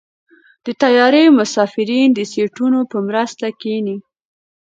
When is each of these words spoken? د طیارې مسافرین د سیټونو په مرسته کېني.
د 0.65 0.67
طیارې 0.81 1.23
مسافرین 1.39 2.07
د 2.13 2.19
سیټونو 2.31 2.79
په 2.91 2.97
مرسته 3.07 3.45
کېني. 3.61 3.97